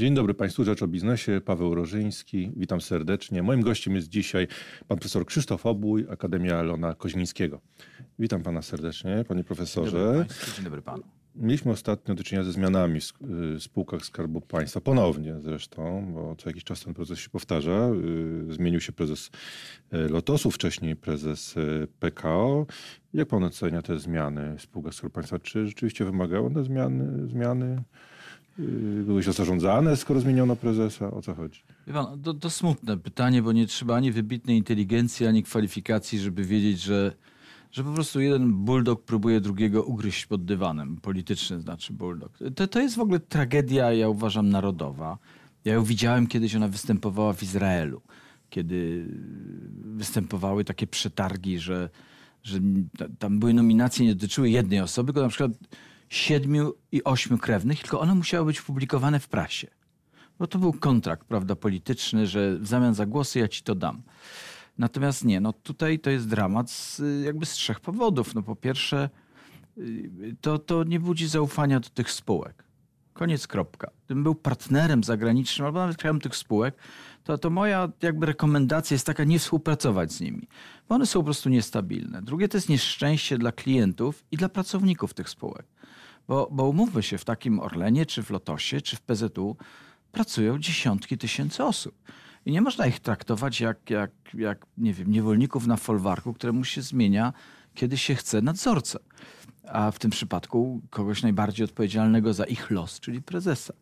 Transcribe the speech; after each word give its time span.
Dzień 0.00 0.14
dobry 0.14 0.34
Państwu, 0.34 0.64
Rzecz 0.64 0.82
o 0.82 0.88
Biznesie, 0.88 1.40
Paweł 1.44 1.74
Rożyński, 1.74 2.52
witam 2.56 2.80
serdecznie. 2.80 3.42
Moim 3.42 3.60
gościem 3.60 3.94
jest 3.94 4.08
dzisiaj 4.08 4.48
pan 4.88 4.98
profesor 4.98 5.26
Krzysztof 5.26 5.66
Obój, 5.66 6.06
Akademia 6.10 6.62
Lona 6.62 6.94
Koźmińskiego. 6.94 7.60
Witam 8.18 8.42
pana 8.42 8.62
serdecznie, 8.62 9.24
panie 9.28 9.44
profesorze. 9.44 9.90
Dzień 9.90 10.02
dobry, 10.02 10.24
państwu, 10.24 10.56
dzień 10.56 10.64
dobry 10.64 10.82
panu. 10.82 11.02
Mieliśmy 11.34 11.72
ostatnio 11.72 12.14
do 12.14 12.24
czynienia 12.24 12.44
ze 12.44 12.52
zmianami 12.52 13.00
w 13.00 13.12
y, 13.56 13.60
spółkach 13.60 14.04
Skarbu 14.04 14.40
Państwa, 14.40 14.80
ponownie 14.80 15.40
zresztą, 15.40 16.12
bo 16.14 16.36
co 16.36 16.48
jakiś 16.48 16.64
czas 16.64 16.84
ten 16.84 16.94
proces 16.94 17.18
się 17.18 17.30
powtarza. 17.30 17.90
Y, 18.50 18.52
zmienił 18.52 18.80
się 18.80 18.92
prezes 18.92 19.30
y, 19.94 20.08
Lotosu, 20.08 20.50
wcześniej 20.50 20.96
prezes 20.96 21.54
PKO. 21.98 22.66
Jak 23.14 23.28
pan 23.28 23.44
ocenia 23.44 23.82
te 23.82 23.98
zmiany 23.98 24.56
w 24.56 24.62
spółkach 24.62 24.94
Skarbu 24.94 25.14
Państwa? 25.14 25.38
Czy 25.38 25.66
rzeczywiście 25.66 26.04
wymagały 26.04 26.46
one 26.46 26.64
zmiany? 26.64 27.28
zmiany? 27.28 27.82
Były 29.04 29.22
się 29.22 29.32
zarządzane, 29.32 29.96
skoro 29.96 30.20
zmieniono 30.20 30.56
prezesa? 30.56 31.10
O 31.10 31.22
co 31.22 31.34
chodzi? 31.34 31.62
Pan, 31.92 32.22
to, 32.22 32.34
to 32.34 32.50
smutne 32.50 32.98
pytanie, 32.98 33.42
bo 33.42 33.52
nie 33.52 33.66
trzeba 33.66 33.96
ani 33.96 34.12
wybitnej 34.12 34.56
inteligencji, 34.56 35.26
ani 35.26 35.42
kwalifikacji, 35.42 36.18
żeby 36.18 36.44
wiedzieć, 36.44 36.80
że 36.80 37.12
że 37.72 37.84
po 37.84 37.92
prostu 37.92 38.20
jeden 38.20 38.52
bulldog 38.52 39.04
próbuje 39.04 39.40
drugiego 39.40 39.84
ugryźć 39.84 40.26
pod 40.26 40.44
dywanem. 40.44 40.96
Polityczny 40.96 41.60
znaczy 41.60 41.92
bulldog. 41.92 42.38
To, 42.54 42.68
to 42.68 42.80
jest 42.80 42.96
w 42.96 43.00
ogóle 43.00 43.20
tragedia, 43.20 43.92
ja 43.92 44.08
uważam, 44.08 44.48
narodowa. 44.48 45.18
Ja 45.64 45.74
ją 45.74 45.84
widziałem 45.84 46.26
kiedyś, 46.26 46.54
ona 46.54 46.68
występowała 46.68 47.32
w 47.32 47.42
Izraelu, 47.42 48.00
kiedy 48.50 49.06
występowały 49.84 50.64
takie 50.64 50.86
przetargi, 50.86 51.58
że, 51.58 51.90
że 52.42 52.58
tam 53.18 53.38
były 53.38 53.54
nominacje, 53.54 54.06
nie 54.06 54.14
dotyczyły 54.14 54.50
jednej 54.50 54.80
osoby, 54.80 55.12
tylko 55.12 55.22
na 55.22 55.28
przykład 55.28 55.52
siedmiu 56.10 56.74
i 56.92 57.04
ośmiu 57.04 57.38
krewnych, 57.38 57.80
tylko 57.80 58.00
one 58.00 58.14
musiały 58.14 58.46
być 58.46 58.62
publikowane 58.62 59.20
w 59.20 59.28
prasie. 59.28 59.68
Bo 60.38 60.46
to 60.46 60.58
był 60.58 60.72
kontrakt, 60.72 61.26
prawda, 61.26 61.56
polityczny, 61.56 62.26
że 62.26 62.58
w 62.58 62.66
zamian 62.66 62.94
za 62.94 63.06
głosy 63.06 63.38
ja 63.38 63.48
ci 63.48 63.62
to 63.62 63.74
dam. 63.74 64.02
Natomiast 64.78 65.24
nie, 65.24 65.40
no 65.40 65.52
tutaj 65.52 65.98
to 65.98 66.10
jest 66.10 66.28
dramat 66.28 66.70
z, 66.70 67.02
jakby 67.24 67.46
z 67.46 67.52
trzech 67.52 67.80
powodów. 67.80 68.34
No 68.34 68.42
po 68.42 68.56
pierwsze, 68.56 69.10
y, 69.78 70.36
to, 70.40 70.58
to 70.58 70.84
nie 70.84 71.00
budzi 71.00 71.28
zaufania 71.28 71.80
do 71.80 71.88
tych 71.88 72.10
spółek. 72.10 72.64
Koniec, 73.12 73.46
kropka. 73.46 73.90
Gdybym 74.06 74.22
był 74.22 74.34
partnerem 74.34 75.04
zagranicznym 75.04 75.66
albo 75.66 75.78
nawet 75.78 75.96
krajem 75.96 76.20
tych 76.20 76.36
spółek, 76.36 76.74
to, 77.24 77.38
to 77.38 77.50
moja 77.50 77.88
jakby 78.02 78.26
rekomendacja 78.26 78.94
jest 78.94 79.06
taka, 79.06 79.24
nie 79.24 79.38
współpracować 79.38 80.12
z 80.12 80.20
nimi, 80.20 80.48
bo 80.88 80.94
one 80.94 81.06
są 81.06 81.20
po 81.20 81.24
prostu 81.24 81.48
niestabilne. 81.48 82.22
Drugie 82.22 82.48
to 82.48 82.56
jest 82.56 82.68
nieszczęście 82.68 83.38
dla 83.38 83.52
klientów 83.52 84.24
i 84.30 84.36
dla 84.36 84.48
pracowników 84.48 85.14
tych 85.14 85.28
spółek. 85.28 85.66
Bo, 86.30 86.48
bo 86.52 86.68
umówmy 86.68 87.02
się, 87.02 87.18
w 87.18 87.24
takim 87.24 87.60
Orlenie, 87.60 88.06
czy 88.06 88.22
w 88.22 88.30
Lotosie, 88.30 88.80
czy 88.80 88.96
w 88.96 89.00
PZU 89.00 89.56
pracują 90.12 90.58
dziesiątki 90.58 91.18
tysięcy 91.18 91.64
osób. 91.64 91.94
I 92.46 92.52
nie 92.52 92.60
można 92.60 92.86
ich 92.86 93.00
traktować 93.00 93.60
jak, 93.60 93.90
jak, 93.90 94.10
jak 94.34 94.66
nie 94.78 94.94
wiem, 94.94 95.10
niewolników 95.10 95.66
na 95.66 95.76
folwarku, 95.76 96.34
któremu 96.34 96.64
się 96.64 96.82
zmienia, 96.82 97.32
kiedy 97.74 97.98
się 97.98 98.14
chce 98.14 98.42
nadzorcę. 98.42 98.98
A 99.68 99.90
w 99.90 99.98
tym 99.98 100.10
przypadku 100.10 100.80
kogoś 100.90 101.22
najbardziej 101.22 101.64
odpowiedzialnego 101.64 102.34
za 102.34 102.44
ich 102.44 102.70
los, 102.70 103.00
czyli 103.00 103.22
prezesa. 103.22 103.74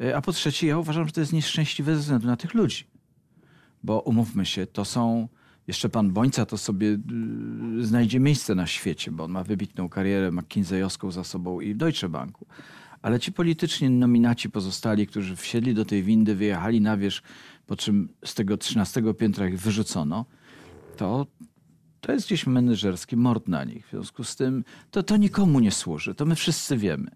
E, 0.00 0.16
a 0.16 0.22
po 0.22 0.32
trzecie, 0.32 0.66
ja 0.66 0.78
uważam, 0.78 1.06
że 1.06 1.12
to 1.12 1.20
jest 1.20 1.32
nieszczęśliwe 1.32 1.94
ze 1.94 2.00
względu 2.00 2.26
na 2.26 2.36
tych 2.36 2.54
ludzi. 2.54 2.84
Bo 3.82 4.00
umówmy 4.00 4.46
się, 4.46 4.66
to 4.66 4.84
są. 4.84 5.28
Jeszcze 5.66 5.88
pan 5.88 6.12
Bońca 6.12 6.46
to 6.46 6.58
sobie 6.58 6.98
y, 7.78 7.86
znajdzie 7.86 8.20
miejsce 8.20 8.54
na 8.54 8.66
świecie, 8.66 9.10
bo 9.10 9.24
on 9.24 9.30
ma 9.30 9.44
wybitną 9.44 9.88
karierę 9.88 10.30
McKinseyowską 10.32 11.10
za 11.10 11.24
sobą 11.24 11.60
i 11.60 11.74
w 11.74 11.76
Deutsche 11.76 12.08
Banku. 12.08 12.46
Ale 13.02 13.20
ci 13.20 13.32
polityczni 13.32 13.90
nominaci 13.90 14.50
pozostali, 14.50 15.06
którzy 15.06 15.36
wsiedli 15.36 15.74
do 15.74 15.84
tej 15.84 16.02
windy, 16.02 16.34
wyjechali 16.34 16.80
na 16.80 16.96
wierzch, 16.96 17.22
po 17.66 17.76
czym 17.76 18.08
z 18.24 18.34
tego 18.34 18.56
13 18.56 19.02
piętra 19.18 19.48
ich 19.48 19.60
wyrzucono, 19.60 20.24
to, 20.96 21.26
to 22.00 22.12
jest 22.12 22.26
gdzieś 22.26 22.46
menedżerski 22.46 23.16
mord 23.16 23.48
na 23.48 23.64
nich. 23.64 23.86
W 23.86 23.90
związku 23.90 24.24
z 24.24 24.36
tym 24.36 24.64
to, 24.90 25.02
to 25.02 25.16
nikomu 25.16 25.60
nie 25.60 25.70
służy. 25.70 26.14
To 26.14 26.26
my 26.26 26.34
wszyscy 26.34 26.76
wiemy. 26.76 27.10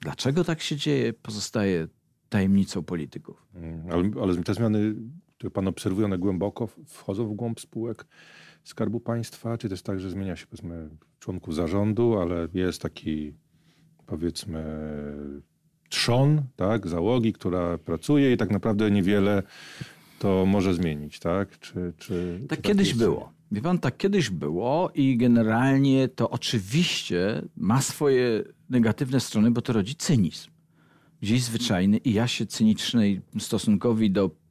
Dlaczego 0.00 0.44
tak 0.44 0.60
się 0.60 0.76
dzieje, 0.76 1.12
pozostaje 1.12 1.88
tajemnicą 2.28 2.82
polityków. 2.82 3.46
Mm, 3.54 3.90
ale, 3.90 4.22
ale 4.22 4.42
te 4.42 4.54
zmiany, 4.54 4.94
które 5.44 5.52
pan 5.52 5.68
obserwuje, 5.68 6.06
one 6.06 6.18
głęboko 6.18 6.68
wchodzą 6.86 7.26
w 7.26 7.34
głąb 7.34 7.60
spółek 7.60 8.06
Skarbu 8.64 9.00
Państwa? 9.00 9.58
Czy 9.58 9.68
to 9.68 9.74
jest 9.74 9.86
tak, 9.86 10.00
że 10.00 10.10
zmienia 10.10 10.36
się 10.36 10.46
powiedzmy 10.46 10.88
członków 11.20 11.54
zarządu, 11.54 12.18
ale 12.18 12.48
jest 12.54 12.82
taki 12.82 13.34
powiedzmy 14.06 14.64
trzon, 15.88 16.42
tak, 16.56 16.88
załogi, 16.88 17.32
która 17.32 17.78
pracuje 17.78 18.32
i 18.32 18.36
tak 18.36 18.50
naprawdę 18.50 18.90
niewiele 18.90 19.42
to 20.18 20.46
może 20.46 20.74
zmienić, 20.74 21.18
tak? 21.18 21.58
Czy, 21.58 21.92
czy, 21.96 22.40
tak 22.48 22.58
czy 22.58 22.62
kiedyś 22.62 22.88
tak 22.88 22.98
było. 22.98 23.32
Wie 23.52 23.62
pan, 23.62 23.78
tak 23.78 23.96
kiedyś 23.96 24.30
było 24.30 24.90
i 24.94 25.16
generalnie 25.16 26.08
to 26.08 26.30
oczywiście 26.30 27.42
ma 27.56 27.80
swoje 27.80 28.44
negatywne 28.70 29.20
strony, 29.20 29.50
bo 29.50 29.62
to 29.62 29.72
rodzi 29.72 29.94
cynizm. 29.94 30.50
Gdzieś 31.20 31.42
zwyczajny 31.42 31.96
i 31.96 32.12
ja 32.12 32.28
się 32.28 32.46
cynicznej 32.46 33.20
stosunkowi 33.38 34.10
do 34.10 34.43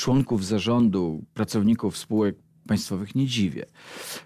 członków 0.00 0.46
zarządu, 0.46 1.24
pracowników 1.34 1.96
spółek 1.98 2.36
państwowych 2.66 3.14
nie 3.14 3.26
dziwię. 3.26 3.66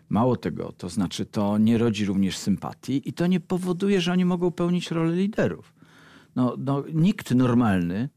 Mało 0.09 0.37
tego, 0.37 0.73
to 0.73 0.89
znaczy 0.89 1.27
to 1.27 1.59
nie 1.59 1.79
rodzi 1.79 2.05
również 2.05 2.37
sympatii 2.37 3.09
i 3.09 3.13
to 3.13 3.27
nie 3.27 3.41
powoduje, 3.41 4.01
że 4.01 4.13
oni 4.13 4.25
mogą 4.25 4.51
pełnić 4.51 4.91
rolę 4.91 5.17
liderów. 5.17 5.75
No, 6.37 6.57
no, 6.59 6.85
nikt 6.95 7.31
normalny 7.31 8.09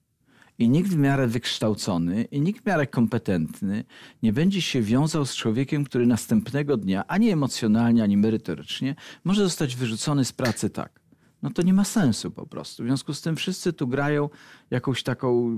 i 0.59 0.69
nikt 0.69 0.89
w 0.89 0.97
miarę 0.97 1.27
wykształcony 1.27 2.23
i 2.23 2.41
nikt 2.41 2.63
w 2.63 2.65
miarę 2.65 2.87
kompetentny 2.87 3.83
nie 4.23 4.33
będzie 4.33 4.61
się 4.61 4.81
wiązał 4.81 5.25
z 5.25 5.35
człowiekiem, 5.35 5.83
który 5.83 6.07
następnego 6.07 6.77
dnia, 6.77 7.07
ani 7.07 7.29
emocjonalnie, 7.29 8.03
ani 8.03 8.17
merytorycznie, 8.17 8.95
może 9.23 9.43
zostać 9.43 9.75
wyrzucony 9.75 10.25
z 10.25 10.33
pracy 10.33 10.69
tak. 10.69 11.07
No 11.41 11.49
to 11.49 11.61
nie 11.61 11.73
ma 11.73 11.83
sensu 11.83 12.31
po 12.31 12.47
prostu. 12.47 12.83
W 12.83 12.85
związku 12.85 13.13
z 13.13 13.21
tym 13.21 13.35
wszyscy 13.35 13.73
tu 13.73 13.87
grają 13.87 14.29
jakąś 14.71 15.03
taką 15.03 15.57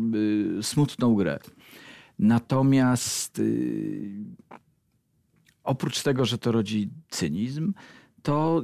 y, 0.59 0.63
smutną 0.63 1.16
grę. 1.16 1.39
Natomiast 2.19 3.40
y, 3.40 4.12
oprócz 5.63 6.03
tego, 6.03 6.25
że 6.25 6.38
to 6.38 6.52
rodzi 6.52 6.90
cynizm, 7.09 7.74
to 8.22 8.63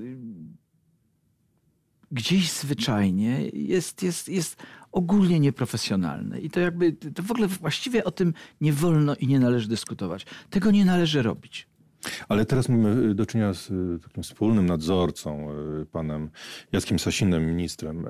gdzieś 2.11 2.51
zwyczajnie 2.51 3.49
jest, 3.53 4.03
jest, 4.03 4.29
jest 4.29 4.63
ogólnie 4.91 5.39
nieprofesjonalne. 5.39 6.39
I 6.39 6.49
to 6.49 6.59
jakby, 6.59 6.93
to 6.93 7.23
w 7.23 7.31
ogóle 7.31 7.47
właściwie 7.47 8.03
o 8.03 8.11
tym 8.11 8.33
nie 8.61 8.73
wolno 8.73 9.15
i 9.15 9.27
nie 9.27 9.39
należy 9.39 9.67
dyskutować. 9.67 10.25
Tego 10.49 10.71
nie 10.71 10.85
należy 10.85 11.21
robić. 11.21 11.67
Ale 12.29 12.45
teraz 12.45 12.69
mamy 12.69 13.15
do 13.15 13.25
czynienia 13.25 13.53
z 13.53 13.71
takim 14.03 14.23
wspólnym 14.23 14.65
nadzorcą, 14.65 15.47
panem 15.91 16.29
Jackiem 16.71 16.99
Sasinem, 16.99 17.45
ministrem. 17.45 18.05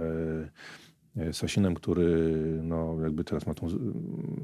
E, 1.17 1.25
E, 1.25 1.33
Sasinem, 1.33 1.75
który 1.75 2.31
no, 2.63 2.97
jakby 3.03 3.23
teraz 3.23 3.47
ma 3.47 3.53
tą 3.53 3.67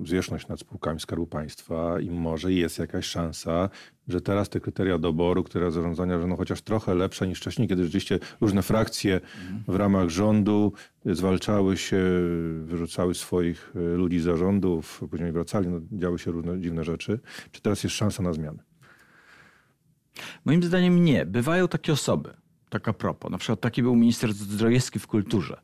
zwierzchność 0.06 0.48
nad 0.48 0.60
spółkami 0.60 1.00
Skarbu 1.00 1.28
Państwa 1.28 2.00
i 2.00 2.10
może 2.10 2.54
jest 2.54 2.80
jakaś 2.80 3.06
szansa, 3.06 3.70
że 4.08 4.22
teraz 4.22 4.50
te 4.50 4.60
kryteria 4.60 4.98
doboru, 4.98 5.44
które 5.44 5.72
zarządzania 5.72 6.20
będą 6.20 6.36
chociaż 6.36 6.62
trochę 6.62 6.96
lepsze 6.96 7.28
niż 7.28 7.40
wcześniej, 7.40 7.68
kiedy 7.68 7.84
rzeczywiście 7.84 8.20
różne 8.42 8.62
frakcje 8.62 9.22
w 9.68 9.76
ramach 9.76 10.10
rządu 10.10 10.74
zwalczały 11.06 11.78
się, 11.78 12.04
wyrzucały 12.64 13.16
swoich 13.16 13.74
e, 13.76 13.80
ludzi 13.80 14.20
z 14.20 14.24
zarządów, 14.24 15.04
później 15.10 15.32
wracali, 15.32 15.68
no, 15.68 15.80
działy 15.92 16.20
się 16.20 16.32
różne 16.32 16.60
dziwne 16.60 16.84
rzeczy. 16.84 17.20
Czy 17.52 17.62
teraz 17.62 17.84
jest 17.84 17.96
szansa 17.96 18.24
na 18.24 18.34
zmianę? 18.34 18.64
Moim 20.46 20.64
zdaniem 20.64 21.04
nie. 21.04 21.26
Bywają 21.26 21.68
takie 21.68 21.94
osoby, 21.94 22.34
taka 22.70 22.94
propos. 22.94 23.32
Na 23.32 23.38
przykład 23.38 23.62
taki 23.62 23.84
był 23.84 23.96
minister 23.96 24.34
Zdrojewski 24.34 25.00
w 25.00 25.08
kulturze 25.08 25.62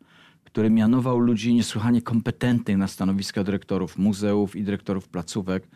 który 0.58 0.70
mianował 0.70 1.20
ludzi 1.20 1.54
niesłychanie 1.54 2.02
kompetentnych 2.02 2.78
na 2.78 2.88
stanowiska 2.88 3.44
dyrektorów 3.44 3.98
muzeów 3.98 4.56
i 4.56 4.64
dyrektorów 4.64 5.08
placówek 5.08 5.68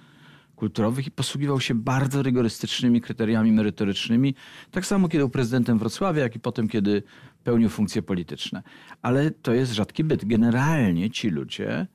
kulturowych 0.56 1.08
i 1.08 1.12
posługiwał 1.12 1.60
się 1.60 1.76
bardzo 1.76 2.24
rygorystycznymi 2.24 3.02
kryteriami 3.02 3.52
merytorycznymi, 3.52 4.36
tak 4.72 4.86
samo 4.86 5.08
kiedy 5.08 5.18
był 5.18 5.30
prezydentem 5.30 5.80
Wrocławia, 5.80 6.24
jak 6.24 6.36
i 6.36 6.40
potem, 6.40 6.68
kiedy 6.68 7.04
pełnił 7.44 7.70
funkcje 7.70 8.02
polityczne. 8.02 8.64
Ale 9.02 9.32
to 9.32 9.54
jest 9.54 9.74
rzadki 9.74 10.04
byt. 10.04 10.26
Generalnie 10.26 11.10
ci 11.10 11.30
ludzie, 11.30 11.88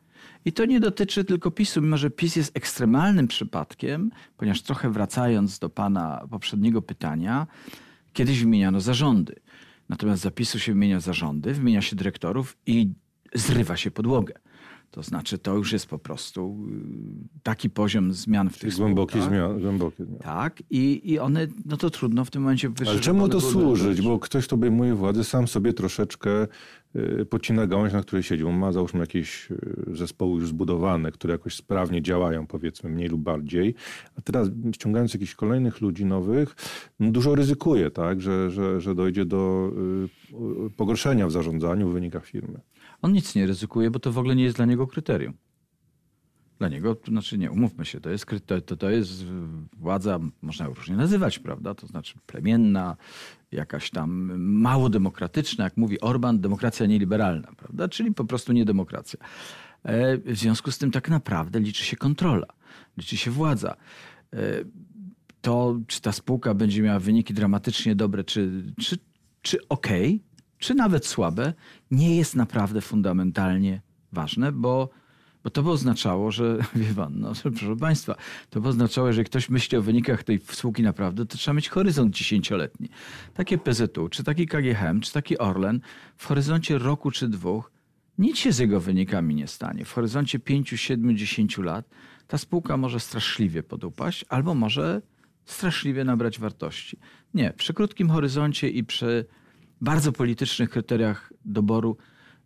i 0.44 0.52
to 0.52 0.64
nie 0.64 0.80
dotyczy 0.80 1.24
tylko 1.24 1.50
PiSu, 1.50 1.82
mimo 1.82 1.96
że 1.96 2.10
PiS 2.10 2.36
jest 2.36 2.56
ekstremalnym 2.56 3.28
przypadkiem, 3.28 4.10
ponieważ 4.36 4.62
trochę 4.62 4.90
wracając 4.90 5.58
do 5.58 5.68
pana 5.68 6.26
poprzedniego 6.30 6.82
pytania, 6.82 7.46
kiedyś 8.12 8.40
wymieniano 8.40 8.80
zarządy. 8.80 9.34
Natomiast 9.88 10.22
zapisu 10.22 10.58
się 10.58 10.72
wymienia 10.72 11.00
zarządy, 11.00 11.54
wymienia 11.54 11.82
się 11.82 11.96
dyrektorów 11.96 12.56
i 12.66 12.88
zrywa 13.34 13.76
się 13.76 13.90
podłogę. 13.90 14.34
To 14.96 15.02
znaczy, 15.02 15.38
to 15.38 15.54
już 15.54 15.72
jest 15.72 15.86
po 15.86 15.98
prostu 15.98 16.56
y, 17.36 17.42
taki 17.42 17.70
poziom 17.70 18.12
zmian 18.12 18.50
w 18.50 18.58
tych 18.58 18.74
Głębokie 18.74 19.12
spółkach. 19.12 19.30
zmiany. 19.30 19.60
Głębokie 19.60 20.04
zmiany. 20.04 20.18
Tak, 20.22 20.62
i, 20.70 21.12
i 21.12 21.18
one, 21.18 21.46
no 21.64 21.76
to 21.76 21.90
trudno 21.90 22.24
w 22.24 22.30
tym 22.30 22.42
momencie 22.42 22.66
Ale 22.66 22.74
wyszczególnione 22.74 23.04
czemu 23.04 23.28
to 23.28 23.40
służyć? 23.40 24.02
Bo 24.02 24.18
ktoś, 24.18 24.46
kto 24.46 24.56
obejmuje 24.56 24.94
władzę, 24.94 25.24
sam 25.24 25.48
sobie 25.48 25.72
troszeczkę 25.72 26.46
y, 26.96 27.26
pocina 27.30 27.66
gałąź, 27.66 27.92
na 27.92 28.02
której 28.02 28.22
siedzi. 28.22 28.44
On 28.44 28.58
ma 28.58 28.72
załóżmy 28.72 29.00
jakieś 29.00 29.50
y, 29.50 29.56
zespoły 29.92 30.40
już 30.40 30.48
zbudowane, 30.48 31.12
które 31.12 31.32
jakoś 31.32 31.54
sprawnie 31.54 32.02
działają, 32.02 32.46
powiedzmy 32.46 32.90
mniej 32.90 33.08
lub 33.08 33.20
bardziej. 33.20 33.74
A 34.18 34.20
teraz 34.20 34.48
ściągając 34.74 35.14
jakichś 35.14 35.34
kolejnych 35.34 35.80
ludzi 35.80 36.04
nowych, 36.04 36.56
no 37.00 37.10
dużo 37.10 37.34
ryzykuje, 37.34 37.90
tak? 37.90 38.20
że, 38.20 38.50
że, 38.50 38.80
że 38.80 38.94
dojdzie 38.94 39.24
do 39.24 39.72
pogorszenia 40.76 41.26
w 41.26 41.32
zarządzaniu, 41.32 41.88
w 41.88 41.92
wynikach 41.92 42.26
firmy. 42.26 42.60
On 43.02 43.12
nic 43.12 43.34
nie 43.34 43.46
ryzykuje, 43.46 43.90
bo 43.90 43.98
to 43.98 44.12
w 44.12 44.18
ogóle 44.18 44.36
nie 44.36 44.44
jest 44.44 44.56
dla 44.56 44.64
niego 44.66 44.86
kryterium. 44.86 45.34
Dla 46.58 46.68
niego, 46.68 46.94
to 46.94 47.10
znaczy 47.10 47.38
nie, 47.38 47.50
umówmy 47.50 47.84
się, 47.84 48.00
to 48.00 48.10
jest, 48.10 48.26
to, 48.66 48.76
to, 48.76 48.90
jest 48.90 49.24
władza, 49.76 50.18
można 50.42 50.66
ją 50.66 50.74
różnie 50.74 50.96
nazywać, 50.96 51.38
prawda? 51.38 51.74
To 51.74 51.86
znaczy 51.86 52.14
plemienna, 52.26 52.96
jakaś 53.52 53.90
tam 53.90 54.38
mało 54.38 54.88
demokratyczna, 54.90 55.64
jak 55.64 55.76
mówi 55.76 56.00
Orban, 56.00 56.40
demokracja 56.40 56.86
nieliberalna, 56.86 57.48
prawda? 57.56 57.88
Czyli 57.88 58.14
po 58.14 58.24
prostu 58.24 58.52
niedemokracja. 58.52 59.18
E, 59.82 60.18
W 60.18 60.36
związku 60.38 60.70
z 60.70 60.78
tym 60.78 60.90
tak 60.90 61.08
naprawdę 61.10 61.60
liczy 61.60 61.84
się 61.84 61.96
kontrola, 61.96 62.46
liczy 62.96 63.16
się 63.16 63.30
władza. 63.30 63.76
E, 64.32 64.38
To, 65.40 65.80
czy 65.86 66.00
ta 66.00 66.12
spółka 66.12 66.54
będzie 66.54 66.82
miała 66.82 66.98
wyniki 66.98 67.34
dramatycznie 67.34 67.94
dobre, 67.94 68.24
czy, 68.24 68.72
czy, 68.80 68.98
czy 69.42 69.68
okej, 69.68 70.22
czy 70.58 70.74
nawet 70.74 71.06
słabe, 71.06 71.52
nie 71.90 72.16
jest 72.16 72.36
naprawdę 72.36 72.80
fundamentalnie 72.80 73.80
ważne, 74.12 74.52
bo, 74.52 74.90
bo 75.44 75.50
to 75.50 75.62
by 75.62 75.70
oznaczało, 75.70 76.30
że, 76.30 76.58
wie 76.74 76.94
pan, 76.94 77.20
no, 77.20 77.32
proszę 77.42 77.76
państwa, 77.76 78.16
to 78.50 78.60
by 78.60 78.68
oznaczało, 78.68 79.12
że 79.12 79.20
jak 79.20 79.26
ktoś 79.26 79.50
myśli 79.50 79.78
o 79.78 79.82
wynikach 79.82 80.24
tej 80.24 80.40
spółki 80.50 80.82
naprawdę, 80.82 81.26
to 81.26 81.38
trzeba 81.38 81.54
mieć 81.54 81.68
horyzont 81.68 82.14
dziesięcioletni. 82.14 82.88
Takie 83.34 83.58
PZU, 83.58 84.08
czy 84.10 84.24
taki 84.24 84.46
KGHM, 84.46 85.00
czy 85.00 85.12
taki 85.12 85.38
Orlen 85.38 85.80
w 86.16 86.26
horyzoncie 86.26 86.78
roku 86.78 87.10
czy 87.10 87.28
dwóch 87.28 87.76
nic 88.18 88.38
się 88.38 88.52
z 88.52 88.58
jego 88.58 88.80
wynikami 88.80 89.34
nie 89.34 89.46
stanie. 89.46 89.84
W 89.84 89.92
horyzoncie 89.92 90.38
5, 90.38 90.68
7, 90.76 91.16
10 91.16 91.58
lat 91.58 91.88
ta 92.26 92.38
spółka 92.38 92.76
może 92.76 93.00
straszliwie 93.00 93.62
podupaść 93.62 94.24
albo 94.28 94.54
może 94.54 95.02
straszliwie 95.44 96.04
nabrać 96.04 96.38
wartości. 96.38 96.98
Nie, 97.34 97.52
przy 97.52 97.74
krótkim 97.74 98.10
horyzoncie 98.10 98.68
i 98.68 98.84
przy 98.84 99.26
bardzo 99.80 100.12
politycznych 100.12 100.70
kryteriach 100.70 101.32
doboru 101.44 101.96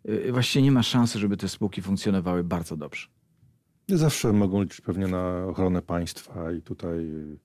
yy, 0.05 0.31
właściwie 0.31 0.63
nie 0.63 0.71
ma 0.71 0.83
szansy, 0.83 1.19
żeby 1.19 1.37
te 1.37 1.47
spółki 1.47 1.81
funkcjonowały 1.81 2.43
bardzo 2.43 2.77
dobrze. 2.77 3.07
Zawsze 3.87 4.33
mogą 4.33 4.61
liczyć 4.61 4.81
pewnie 4.81 5.07
na 5.07 5.45
ochronę 5.45 5.81
państwa 5.81 6.51
i 6.51 6.61
tutaj 6.61 6.99
y, 6.99 7.37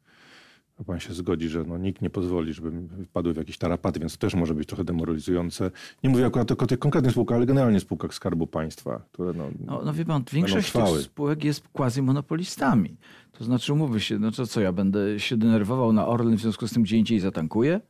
pan 0.87 1.00
się 1.00 1.15
zgodzi, 1.15 1.49
że 1.49 1.65
no, 1.65 1.79
nikt 1.79 2.03
nie 2.03 2.11
pozwoli, 2.11 2.53
żeby 2.53 2.73
wpadły 3.05 3.35
w 3.35 3.37
jakieś 3.37 3.59
tarapaty, 3.59 4.00
więc 4.00 4.12
to 4.12 4.19
też 4.19 4.35
może 4.35 4.55
być 4.55 4.69
trochę 4.69 4.85
demoralizujące. 4.85 5.71
Nie 6.05 6.11
mówię 6.11 6.27
akurat 6.27 6.49
tylko 6.49 6.65
o 6.65 6.67
tych 6.69 6.79
konkretnych 6.79 7.12
spółkach, 7.12 7.37
ale 7.37 7.47
generalnie 7.47 7.81
spółkach 7.81 8.15
Skarbu 8.15 8.47
Państwa, 8.47 9.03
które 9.12 9.33
no, 9.33 9.50
No, 9.67 9.83
no 9.85 9.93
wie 9.93 10.05
pan, 10.05 10.25
większość 10.33 10.73
tych 10.73 10.87
spółek 11.03 11.44
jest 11.44 11.69
quasi-monopolistami. 11.69 12.97
To 13.33 13.44
znaczy, 13.44 13.73
umówmy 13.73 14.00
się, 14.00 14.19
no 14.19 14.31
to 14.31 14.47
co, 14.47 14.61
ja 14.61 14.73
będę 14.73 15.21
się 15.21 15.37
denerwował 15.37 15.93
na 15.93 16.06
Orlen, 16.06 16.37
w 16.37 16.41
związku 16.41 16.69
z 16.69 16.73
tym 16.73 16.83
gdzie 16.83 16.97
indziej 16.97 17.21
zatankuję? 17.21 17.81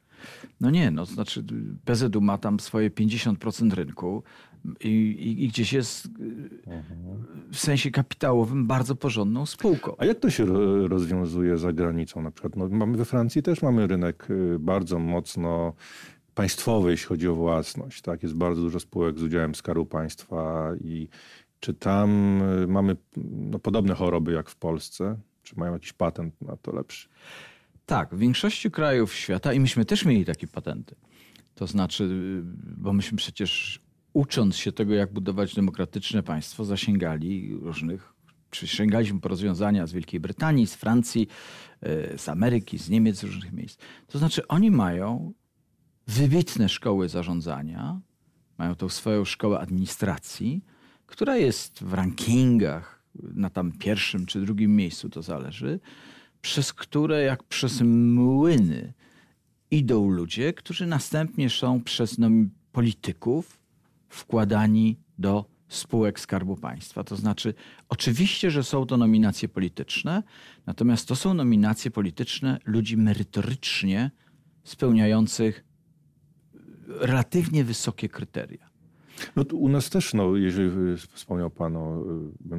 No 0.60 0.70
nie, 0.70 0.90
no 0.90 1.06
znaczy 1.06 1.44
PZU 1.84 2.20
ma 2.20 2.38
tam 2.38 2.60
swoje 2.60 2.90
50% 2.90 3.74
rynku 3.74 4.22
i, 4.80 4.88
i, 4.88 5.44
i 5.44 5.48
gdzieś 5.48 5.72
jest 5.72 6.06
y, 6.06 6.10
w 7.52 7.58
sensie 7.58 7.90
kapitałowym 7.90 8.66
bardzo 8.66 8.94
porządną 8.94 9.46
spółką. 9.46 9.94
A 9.98 10.04
jak 10.04 10.18
to 10.18 10.30
się 10.30 10.44
ro- 10.44 10.88
rozwiązuje 10.88 11.58
za 11.58 11.72
granicą? 11.72 12.22
Na 12.22 12.30
przykład 12.30 12.56
no, 12.56 12.68
mamy 12.68 12.96
we 12.96 13.04
Francji 13.04 13.42
też 13.42 13.62
mamy 13.62 13.86
rynek 13.86 14.30
y, 14.30 14.58
bardzo 14.58 14.98
mocno 14.98 15.72
państwowy, 16.34 16.90
jeśli 16.90 17.06
chodzi 17.06 17.28
o 17.28 17.34
własność. 17.34 18.02
Tak? 18.02 18.22
Jest 18.22 18.34
bardzo 18.34 18.62
dużo 18.62 18.80
spółek 18.80 19.18
z 19.18 19.22
udziałem 19.22 19.54
Skarbu 19.54 19.86
Państwa 19.86 20.70
i 20.84 21.08
czy 21.60 21.74
tam 21.74 22.40
y, 22.42 22.66
mamy 22.66 22.96
no, 23.26 23.58
podobne 23.58 23.94
choroby 23.94 24.32
jak 24.32 24.50
w 24.50 24.56
Polsce? 24.56 25.16
Czy 25.42 25.58
mają 25.58 25.72
jakiś 25.72 25.92
patent 25.92 26.42
na 26.42 26.56
to 26.56 26.72
lepszy? 26.72 27.08
Tak, 27.86 28.14
w 28.14 28.18
większości 28.18 28.70
krajów 28.70 29.14
świata 29.14 29.52
i 29.52 29.60
myśmy 29.60 29.84
też 29.84 30.04
mieli 30.04 30.24
takie 30.24 30.46
patenty. 30.46 30.94
To 31.54 31.66
znaczy, 31.66 32.04
y, 32.04 32.42
bo 32.76 32.92
myśmy 32.92 33.18
przecież 33.18 33.80
ucząc 34.12 34.56
się 34.56 34.72
tego, 34.72 34.94
jak 34.94 35.12
budować 35.12 35.54
demokratyczne 35.54 36.22
państwo, 36.22 36.64
zasięgali 36.64 37.54
różnych, 37.54 38.12
czy 38.50 38.66
sięgaliśmy 38.66 39.20
po 39.20 39.28
rozwiązania 39.28 39.86
z 39.86 39.92
Wielkiej 39.92 40.20
Brytanii, 40.20 40.66
z 40.66 40.74
Francji, 40.74 41.28
y, 41.86 42.18
z 42.18 42.28
Ameryki, 42.28 42.78
z 42.78 42.90
Niemiec, 42.90 43.16
z 43.16 43.24
różnych 43.24 43.52
miejsc. 43.52 43.78
To 44.06 44.18
znaczy, 44.18 44.48
oni 44.48 44.70
mają 44.70 45.32
wybitne 46.06 46.68
szkoły 46.68 47.08
zarządzania, 47.08 48.00
mają 48.58 48.74
tą 48.74 48.88
swoją 48.88 49.24
szkołę 49.24 49.58
administracji, 49.58 50.64
która 51.06 51.36
jest 51.36 51.84
w 51.84 51.92
rankingach 51.94 53.02
na 53.14 53.50
tam 53.50 53.72
pierwszym 53.72 54.26
czy 54.26 54.40
drugim 54.40 54.76
miejscu, 54.76 55.08
to 55.08 55.22
zależy, 55.22 55.80
przez 56.46 56.72
które 56.72 57.22
jak 57.22 57.42
przez 57.42 57.80
młyny 57.80 58.92
idą 59.70 60.08
ludzie, 60.08 60.52
którzy 60.52 60.86
następnie 60.86 61.50
są 61.50 61.80
przez 61.82 62.18
no, 62.18 62.28
polityków 62.72 63.60
wkładani 64.08 64.96
do 65.18 65.44
spółek 65.68 66.20
Skarbu 66.20 66.56
Państwa. 66.56 67.04
To 67.04 67.16
znaczy, 67.16 67.54
oczywiście, 67.88 68.50
że 68.50 68.64
są 68.64 68.86
to 68.86 68.96
nominacje 68.96 69.48
polityczne, 69.48 70.22
natomiast 70.66 71.08
to 71.08 71.16
są 71.16 71.34
nominacje 71.34 71.90
polityczne 71.90 72.58
ludzi 72.64 72.96
merytorycznie 72.96 74.10
spełniających 74.64 75.64
relatywnie 76.88 77.64
wysokie 77.64 78.08
kryteria. 78.08 78.70
No 79.36 79.44
u 79.52 79.68
nas 79.68 79.90
też, 79.90 80.14
no, 80.14 80.36
jeżeli 80.36 80.92
y, 80.92 80.96
wspomniał 80.96 81.50
Pan 81.50 81.76
o 81.76 82.04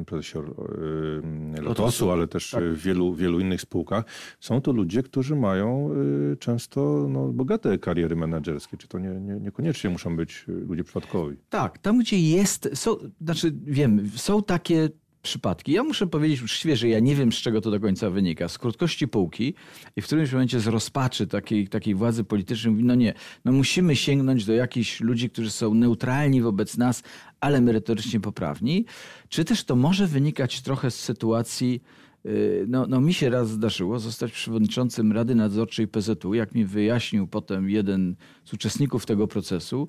y, 0.00 0.04
prezesie 0.04 0.38
y, 0.38 1.62
Lotosu, 1.62 2.10
ale 2.10 2.28
też 2.28 2.50
tak. 2.50 2.64
w 2.64 2.82
wielu, 2.82 3.14
wielu 3.14 3.40
innych 3.40 3.60
spółkach, 3.60 4.04
są 4.40 4.60
to 4.60 4.72
ludzie, 4.72 5.02
którzy 5.02 5.36
mają 5.36 5.90
często 6.38 7.06
no, 7.08 7.28
bogate 7.28 7.78
kariery 7.78 8.16
menedżerskie. 8.16 8.76
Czy 8.76 8.88
to 8.88 8.98
nie, 8.98 9.08
nie, 9.08 9.40
niekoniecznie 9.40 9.90
muszą 9.90 10.16
być 10.16 10.44
ludzie 10.46 10.84
przypadkowi? 10.84 11.36
Tak, 11.48 11.78
tam 11.78 11.98
gdzie 11.98 12.20
jest, 12.20 12.68
są, 12.74 12.96
znaczy 13.20 13.52
wiem, 13.64 14.10
są 14.16 14.42
takie 14.42 14.88
przypadki. 15.22 15.72
Ja 15.72 15.82
muszę 15.82 16.06
powiedzieć 16.06 16.42
uczciwie, 16.42 16.76
że 16.76 16.88
ja 16.88 17.00
nie 17.00 17.16
wiem, 17.16 17.32
z 17.32 17.36
czego 17.36 17.60
to 17.60 17.70
do 17.70 17.80
końca 17.80 18.10
wynika. 18.10 18.48
Z 18.48 18.58
krótkości 18.58 19.08
półki 19.08 19.54
i 19.96 20.02
w 20.02 20.04
którymś 20.04 20.32
momencie 20.32 20.60
z 20.60 20.66
rozpaczy 20.66 21.26
takiej, 21.26 21.68
takiej 21.68 21.94
władzy 21.94 22.24
politycznej 22.24 22.72
mówi, 22.72 22.84
no 22.84 22.94
nie, 22.94 23.14
no 23.44 23.52
musimy 23.52 23.96
sięgnąć 23.96 24.44
do 24.44 24.52
jakichś 24.52 25.00
ludzi, 25.00 25.30
którzy 25.30 25.50
są 25.50 25.74
neutralni 25.74 26.42
wobec 26.42 26.76
nas, 26.76 27.02
ale 27.40 27.60
merytorycznie 27.60 28.20
poprawni. 28.20 28.84
Czy 29.28 29.44
też 29.44 29.64
to 29.64 29.76
może 29.76 30.06
wynikać 30.06 30.60
trochę 30.62 30.90
z 30.90 31.00
sytuacji, 31.00 31.82
yy, 32.24 32.66
no, 32.68 32.86
no 32.86 33.00
mi 33.00 33.14
się 33.14 33.30
raz 33.30 33.50
zdarzyło 33.50 33.98
zostać 33.98 34.32
przewodniczącym 34.32 35.12
Rady 35.12 35.34
Nadzorczej 35.34 35.88
PZU, 35.88 36.34
jak 36.34 36.54
mi 36.54 36.64
wyjaśnił 36.64 37.26
potem 37.26 37.70
jeden 37.70 38.16
z 38.44 38.52
uczestników 38.52 39.06
tego 39.06 39.28
procesu, 39.28 39.88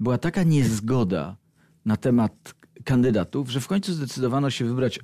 była 0.00 0.18
taka 0.18 0.42
niezgoda 0.42 1.36
na 1.84 1.96
temat 1.96 2.54
kandydatów, 2.84 3.50
że 3.50 3.60
w 3.60 3.66
końcu 3.68 3.92
zdecydowano 3.92 4.50
się 4.50 4.64
wybrać 4.64 5.00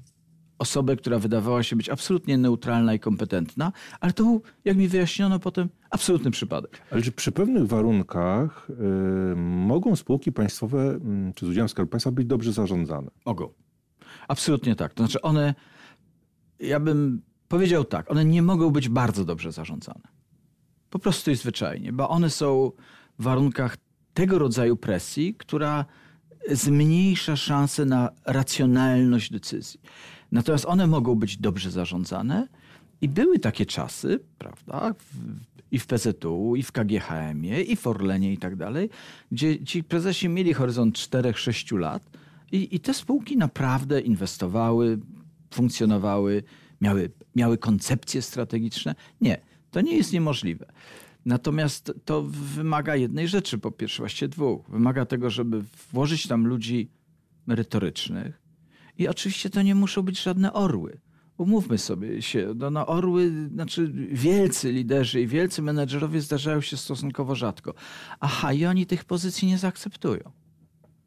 osobę, 0.59 0.97
która 0.97 1.19
wydawała 1.19 1.63
się 1.63 1.77
być 1.77 1.89
absolutnie 1.89 2.39
neutralna 2.39 2.95
i 2.95 3.01
kompetentna, 3.01 3.73
ale 4.01 4.13
to 4.13 4.25
był, 4.25 4.43
jak 4.65 4.77
mi 4.77 4.89
wyjaśniono 4.89 5.39
potem, 5.39 5.69
absolutny 5.91 6.31
przypadek. 6.31 6.83
Ale 6.91 7.03
czy 7.03 7.13
przy 7.13 7.33
pewnych 7.33 7.67
warunkach 7.67 8.71
y, 8.71 9.37
mogą 9.37 9.97
spółki 9.97 10.33
państwowe, 10.33 11.01
y, 11.31 11.33
czy 11.35 11.47
z 11.47 11.49
udziałem 11.49 11.69
Skarbu 11.69 11.91
Państwa 11.91 12.11
być 12.11 12.27
dobrze 12.27 12.53
zarządzane? 12.53 13.11
Mogą. 13.27 13.53
Absolutnie 14.29 14.77
tak. 14.77 14.95
To 14.95 15.03
znaczy 15.03 15.21
one, 15.21 15.55
ja 16.61 16.81
bym 16.81 17.23
powiedział 17.49 17.85
tak, 17.85 18.11
one 18.11 18.25
nie 18.25 18.43
mogą 18.43 18.71
być 18.71 18.89
bardzo 18.89 19.25
dobrze 19.25 19.53
zarządzane. 19.53 20.09
Po 20.91 20.99
prostu 20.99 21.31
i 21.31 21.37
zwyczajnie, 21.37 21.93
bo 21.93 22.09
one 22.09 22.31
są 22.31 22.73
w 23.19 23.23
warunkach 23.23 23.77
tego 24.15 24.39
rodzaju 24.39 24.77
presji, 24.77 25.35
która 25.35 25.85
zmniejsza 26.49 27.37
szanse 27.37 27.85
na 27.85 28.11
racjonalność 28.27 29.33
decyzji. 29.33 29.81
Natomiast 30.33 30.65
one 30.65 30.87
mogą 30.87 31.15
być 31.15 31.37
dobrze 31.37 31.71
zarządzane 31.71 32.49
i 33.01 33.09
były 33.09 33.39
takie 33.39 33.67
czasy, 33.67 34.21
prawda, 34.39 34.95
i 35.71 35.79
w 35.79 35.87
PZU, 35.87 36.57
i 36.57 36.63
w 36.63 36.73
KGHM-ie, 36.73 37.63
i 37.63 37.77
w 37.77 37.87
Orlenie 37.87 38.33
i 38.33 38.39
tak 38.39 38.57
dalej, 38.57 38.91
gdzie 39.33 39.65
ci 39.65 39.85
prezesi 39.85 40.29
mieli 40.29 40.53
horyzont 40.53 40.99
4-6 40.99 41.79
lat 41.79 42.03
i, 42.53 42.77
i 42.77 42.81
te 42.81 42.95
spółki 42.95 43.37
naprawdę 43.37 44.01
inwestowały, 44.01 44.99
funkcjonowały, 45.51 46.43
miały, 46.81 47.11
miały 47.37 47.59
koncepcje 47.59 48.23
strategiczne. 48.23 48.95
Nie, 49.21 49.41
to 49.71 49.81
nie 49.81 49.97
jest 49.97 50.13
niemożliwe. 50.13 50.67
Natomiast 51.25 51.93
to 52.05 52.23
wymaga 52.23 52.97
jednej 52.97 53.29
rzeczy, 53.29 53.59
po 53.59 53.71
pierwsze 53.71 54.03
właściwie 54.03 54.29
dwóch. 54.29 54.71
Wymaga 54.71 55.07
tego, 55.07 55.31
żeby 55.31 55.65
włożyć 55.93 56.27
tam 56.27 56.47
ludzi 56.47 56.91
merytorycznych 57.47 58.43
I 58.99 59.09
oczywiście 59.09 59.51
to 59.51 59.63
nie 59.63 59.75
muszą 59.75 60.03
być 60.03 60.23
żadne 60.23 60.53
orły. 60.53 61.01
Umówmy 61.37 61.79
sobie 61.79 62.23
się, 62.23 62.55
no, 62.57 62.71
no 62.71 62.87
orły, 62.87 63.49
znaczy 63.53 63.93
wielcy 64.13 64.73
liderzy 64.73 65.21
i 65.21 65.27
wielcy 65.27 65.63
menedżerowie 65.63 66.21
zdarzają 66.21 66.61
się 66.61 66.77
stosunkowo 66.77 67.35
rzadko. 67.35 67.75
Aha, 68.21 68.53
i 68.53 68.67
oni 68.67 68.87
tych 68.87 69.05
pozycji 69.05 69.49
nie 69.49 69.59
zaakceptują. 69.59 70.33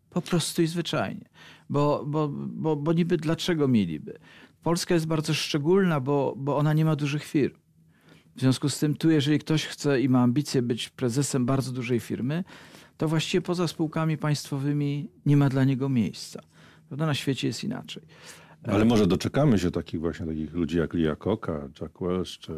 Po 0.09 0.21
prostu 0.21 0.61
i 0.61 0.67
zwyczajnie. 0.67 1.29
Bo, 1.69 2.03
bo, 2.07 2.29
bo, 2.33 2.75
bo 2.75 2.93
niby 2.93 3.17
dlaczego 3.17 3.67
mieliby? 3.67 4.19
Polska 4.63 4.93
jest 4.93 5.07
bardzo 5.07 5.33
szczególna, 5.33 5.99
bo, 5.99 6.33
bo 6.37 6.57
ona 6.57 6.73
nie 6.73 6.85
ma 6.85 6.95
dużych 6.95 7.23
firm. 7.23 7.55
W 8.35 8.39
związku 8.39 8.69
z 8.69 8.79
tym 8.79 8.95
tu, 8.95 9.11
jeżeli 9.11 9.39
ktoś 9.39 9.65
chce 9.65 10.01
i 10.01 10.09
ma 10.09 10.21
ambicje 10.21 10.61
być 10.61 10.89
prezesem 10.89 11.45
bardzo 11.45 11.71
dużej 11.71 11.99
firmy, 11.99 12.43
to 12.97 13.07
właściwie 13.07 13.41
poza 13.41 13.67
spółkami 13.67 14.17
państwowymi 14.17 15.09
nie 15.25 15.37
ma 15.37 15.49
dla 15.49 15.63
niego 15.63 15.89
miejsca. 15.89 16.41
Prawda? 16.87 17.05
Na 17.05 17.13
świecie 17.13 17.47
jest 17.47 17.63
inaczej. 17.63 18.03
Ale 18.63 18.85
może 18.85 19.07
doczekamy 19.07 19.59
się 19.59 19.71
takich 19.71 19.99
właśnie 19.99 20.25
takich 20.25 20.53
ludzi 20.53 20.77
jak 20.77 20.93
Lia 20.93 21.15
Koka, 21.15 21.69
Jack 21.81 21.99
Welch 22.01 22.27
czy 22.39 22.53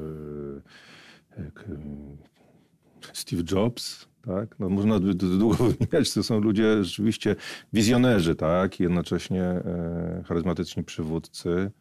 Steve 3.13 3.44
Jobs, 3.51 4.08
tak? 4.22 4.60
No, 4.60 4.70
można 4.70 5.00
by 5.00 5.13
długo 5.15 5.55
wymieniać, 5.70 6.13
to 6.13 6.24
są 6.24 6.39
ludzie 6.39 6.84
rzeczywiście 6.84 7.36
wizjonerzy, 7.74 8.36
tak? 8.36 8.79
I 8.79 8.84
jednocześnie 8.84 9.44
e, 9.44 10.24
charyzmatyczni 10.27 10.84
przywódcy. 10.84 11.72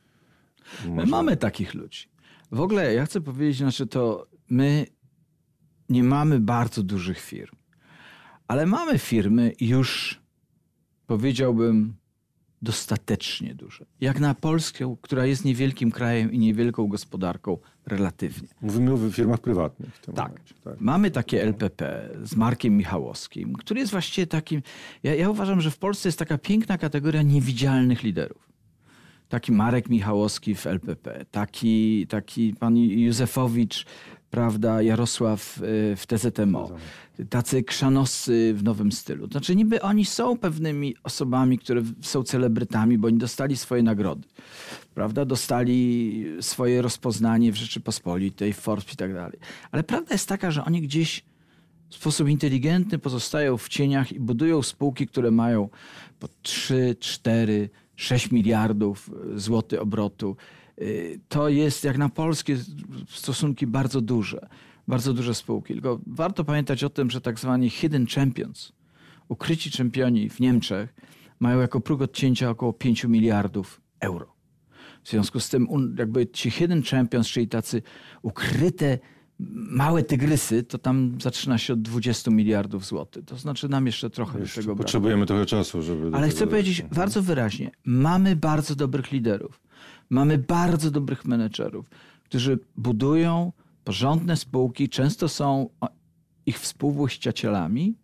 Może... 0.86 0.94
My 0.94 1.06
mamy 1.06 1.36
takich 1.36 1.74
ludzi. 1.74 2.13
W 2.52 2.60
ogóle 2.60 2.94
ja 2.94 3.06
chcę 3.06 3.20
powiedzieć, 3.20 3.58
znaczy 3.58 3.86
to 3.86 4.26
my 4.50 4.86
nie 5.88 6.04
mamy 6.04 6.40
bardzo 6.40 6.82
dużych 6.82 7.20
firm, 7.20 7.56
ale 8.48 8.66
mamy 8.66 8.98
firmy 8.98 9.52
już, 9.60 10.20
powiedziałbym, 11.06 11.96
dostatecznie 12.62 13.54
duże. 13.54 13.86
Jak 14.00 14.20
na 14.20 14.34
Polskę, 14.34 14.96
która 15.02 15.26
jest 15.26 15.44
niewielkim 15.44 15.90
krajem 15.90 16.32
i 16.32 16.38
niewielką 16.38 16.86
gospodarką 16.86 17.58
relatywnie. 17.86 18.48
Mówimy 18.60 18.92
o 18.92 19.10
firmach 19.10 19.40
prywatnych. 19.40 19.96
W 19.96 20.00
tym 20.00 20.14
tak. 20.14 20.28
Momencie, 20.28 20.54
tak. 20.64 20.80
Mamy 20.80 21.10
takie 21.10 21.42
LPP 21.42 22.10
z 22.22 22.36
Markiem 22.36 22.76
Michałowskim, 22.76 23.52
który 23.52 23.80
jest 23.80 23.92
właściwie 23.92 24.26
takim... 24.26 24.62
Ja, 25.02 25.14
ja 25.14 25.30
uważam, 25.30 25.60
że 25.60 25.70
w 25.70 25.78
Polsce 25.78 26.08
jest 26.08 26.18
taka 26.18 26.38
piękna 26.38 26.78
kategoria 26.78 27.22
niewidzialnych 27.22 28.02
liderów. 28.02 28.53
Taki 29.34 29.52
Marek 29.52 29.88
Michałowski 29.88 30.54
w 30.54 30.66
LPP, 30.66 31.24
taki, 31.30 32.06
taki 32.06 32.54
pan 32.60 32.76
Józefowicz 32.76 33.86
prawda, 34.30 34.82
Jarosław 34.82 35.58
y, 35.58 35.96
w 35.96 36.06
TZMO, 36.06 36.70
tacy 37.30 37.62
krzanoscy 37.62 38.54
w 38.56 38.62
nowym 38.62 38.92
stylu. 38.92 39.26
Znaczy 39.26 39.56
niby 39.56 39.82
oni 39.82 40.04
są 40.04 40.38
pewnymi 40.38 40.94
osobami, 41.02 41.58
które 41.58 41.82
są 42.00 42.22
celebrytami, 42.22 42.98
bo 42.98 43.08
oni 43.08 43.18
dostali 43.18 43.56
swoje 43.56 43.82
nagrody, 43.82 44.28
prawda, 44.94 45.24
dostali 45.24 46.26
swoje 46.40 46.82
rozpoznanie 46.82 47.52
w 47.52 47.56
Rzeczypospolitej, 47.56 48.52
w 48.52 48.58
Forbes 48.58 48.92
i 48.92 48.96
tak 48.96 49.14
dalej. 49.14 49.38
Ale 49.72 49.82
prawda 49.82 50.14
jest 50.14 50.28
taka, 50.28 50.50
że 50.50 50.64
oni 50.64 50.82
gdzieś 50.82 51.24
w 51.90 51.94
sposób 51.94 52.28
inteligentny 52.28 52.98
pozostają 52.98 53.56
w 53.56 53.68
cieniach 53.68 54.12
i 54.12 54.20
budują 54.20 54.62
spółki, 54.62 55.06
które 55.06 55.30
mają 55.30 55.68
po 56.18 56.28
3, 56.42 56.96
4, 57.00 57.70
6 57.96 58.30
miliardów 58.30 59.10
złotych 59.36 59.80
obrotu 59.80 60.36
Y, 60.82 61.20
to 61.28 61.48
jest 61.48 61.84
jak 61.84 61.98
na 61.98 62.08
polskie 62.08 62.56
stosunki 63.08 63.66
bardzo 63.66 64.00
duże, 64.00 64.48
bardzo 64.88 65.12
duże 65.12 65.34
spółki. 65.34 65.74
Tylko 65.74 66.00
warto 66.06 66.44
pamiętać 66.44 66.84
o 66.84 66.90
tym, 66.90 67.10
że 67.10 67.20
tak 67.20 67.40
zwani 67.40 67.70
hidden 67.70 68.06
champions, 68.06 68.72
ukryci 69.28 69.70
czempioni 69.70 70.30
w 70.30 70.40
Niemczech 70.40 70.94
mają 71.40 71.60
jako 71.60 71.80
próg 71.80 72.02
odcięcia 72.02 72.50
około 72.50 72.72
5 72.72 73.04
miliardów 73.04 73.80
euro. 74.00 74.34
W 75.02 75.10
związku 75.10 75.40
z 75.40 75.48
tym 75.48 75.68
jakby 75.98 76.26
ci 76.26 76.50
hidden 76.50 76.82
champions, 76.82 77.28
czyli 77.28 77.48
tacy 77.48 77.82
ukryte 78.22 78.98
małe 79.38 80.02
tygrysy, 80.02 80.62
to 80.62 80.78
tam 80.78 81.18
zaczyna 81.22 81.58
się 81.58 81.72
od 81.72 81.82
20 81.82 82.30
miliardów 82.30 82.86
złotych. 82.86 83.24
To 83.24 83.36
znaczy 83.36 83.68
nam 83.68 83.86
jeszcze 83.86 84.10
trochę 84.10 84.40
jeszcze 84.40 84.60
do 84.60 84.66
tego 84.66 84.76
Potrzebujemy 84.76 85.26
trochę 85.26 85.46
czasu, 85.46 85.82
żeby... 85.82 86.16
Ale 86.16 86.28
chcę 86.28 86.46
powiedzieć 86.46 86.82
bardzo 86.82 87.22
wyraźnie, 87.22 87.70
mamy 87.84 88.36
bardzo 88.36 88.74
dobrych 88.74 89.12
liderów. 89.12 89.60
Mamy 90.10 90.38
bardzo 90.38 90.90
dobrych 90.90 91.24
menedżerów, 91.24 91.90
którzy 92.24 92.58
budują 92.76 93.52
porządne 93.84 94.36
spółki, 94.36 94.88
często 94.88 95.28
są 95.28 95.68
ich 96.46 96.58
współwłaścicielami, 96.58 97.94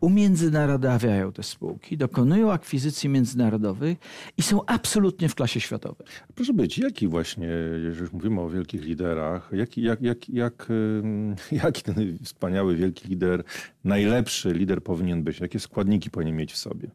umiędzynarodawiają 0.00 1.32
te 1.32 1.42
spółki, 1.42 1.96
dokonują 1.96 2.52
akwizycji 2.52 3.08
międzynarodowych 3.08 3.98
i 4.36 4.42
są 4.42 4.66
absolutnie 4.66 5.28
w 5.28 5.34
klasie 5.34 5.60
światowej. 5.60 6.06
Proszę 6.34 6.52
być, 6.52 6.78
jaki 6.78 7.08
właśnie, 7.08 7.46
jeżeli 7.84 8.00
już 8.00 8.12
mówimy 8.12 8.40
o 8.40 8.50
wielkich 8.50 8.84
liderach, 8.84 9.50
jaki, 9.52 9.82
jak, 9.82 10.02
jak, 10.02 10.28
jak, 10.28 10.68
jaki 11.64 11.82
ten 11.82 12.18
wspaniały, 12.22 12.76
wielki 12.76 13.08
lider, 13.08 13.44
najlepszy 13.84 14.52
lider 14.52 14.82
powinien 14.82 15.22
być? 15.22 15.40
Jakie 15.40 15.60
składniki 15.60 16.10
powinien 16.10 16.36
mieć 16.36 16.52
w 16.52 16.56
sobie? 16.56 16.90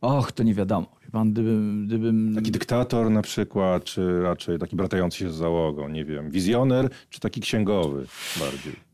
Och, 0.00 0.32
to 0.32 0.42
nie 0.42 0.54
wiadomo. 0.54 0.86
Pan, 1.12 1.32
gdybym, 1.32 1.86
gdybym... 1.86 2.34
Taki 2.34 2.50
dyktator 2.50 3.10
na 3.10 3.22
przykład, 3.22 3.84
czy 3.84 4.22
raczej 4.22 4.58
taki 4.58 4.76
bratający 4.76 5.18
się 5.18 5.30
z 5.30 5.34
załogą, 5.34 5.88
nie 5.88 6.04
wiem, 6.04 6.30
wizjoner, 6.30 6.90
czy 7.10 7.20
taki 7.20 7.40
księgowy 7.40 8.06
bardziej? 8.40 8.87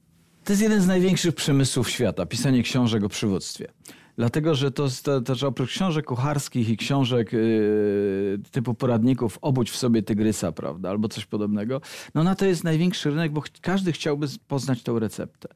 To 0.44 0.52
jest 0.52 0.62
jeden 0.62 0.80
z 0.80 0.86
największych 0.86 1.34
przemysłów 1.34 1.90
świata, 1.90 2.26
pisanie 2.26 2.62
książek 2.62 3.04
o 3.04 3.08
przywództwie. 3.08 3.68
Dlatego, 4.16 4.54
że 4.54 4.70
to, 4.70 4.88
to, 5.02 5.20
to 5.20 5.48
oprócz 5.48 5.70
książek 5.70 6.04
kucharskich 6.04 6.68
i 6.68 6.76
książek 6.76 7.32
yy, 7.32 8.40
typu 8.50 8.74
poradników 8.74 9.38
obudź 9.42 9.70
w 9.70 9.76
sobie 9.76 10.02
tygrysa, 10.02 10.52
prawda, 10.52 10.90
albo 10.90 11.08
coś 11.08 11.26
podobnego, 11.26 11.80
no 12.14 12.24
na 12.24 12.34
to 12.34 12.46
jest 12.46 12.64
największy 12.64 13.10
rynek, 13.10 13.32
bo 13.32 13.42
każdy 13.60 13.92
chciałby 13.92 14.26
poznać 14.48 14.82
tą 14.82 14.98
receptę. 14.98 15.48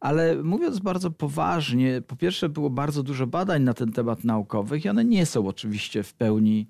Ale 0.00 0.42
mówiąc 0.42 0.78
bardzo 0.78 1.10
poważnie, 1.10 2.02
po 2.06 2.16
pierwsze 2.16 2.48
było 2.48 2.70
bardzo 2.70 3.02
dużo 3.02 3.26
badań 3.26 3.62
na 3.62 3.74
ten 3.74 3.92
temat 3.92 4.24
naukowych 4.24 4.84
i 4.84 4.88
one 4.88 5.04
nie 5.04 5.26
są 5.26 5.48
oczywiście 5.48 6.02
w 6.02 6.14
pełni 6.14 6.66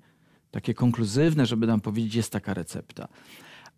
takie 0.51 0.73
konkluzywne, 0.73 1.45
żeby 1.45 1.67
nam 1.67 1.81
powiedzieć, 1.81 2.15
jest 2.15 2.31
taka 2.31 2.53
recepta. 2.53 3.07